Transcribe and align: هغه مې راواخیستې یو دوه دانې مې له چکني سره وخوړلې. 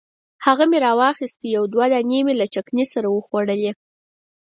هغه 0.45 0.63
مې 0.69 0.77
راواخیستې 0.85 1.47
یو 1.55 1.63
دوه 1.73 1.85
دانې 1.93 2.19
مې 2.25 2.33
له 2.41 2.45
چکني 2.53 2.85
سره 2.93 3.07
وخوړلې. 3.11 3.71